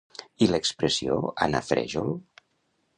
I 0.45 0.47
l'expressió 0.51 1.19
anar 1.47 1.63
frèjol? 1.71 2.15